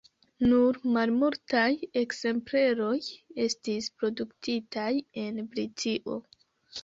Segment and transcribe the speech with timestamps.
[0.51, 1.65] Nur malmultaj
[2.01, 2.95] ekzempleroj
[3.45, 4.89] estis produktitaj
[5.25, 6.19] en Britio.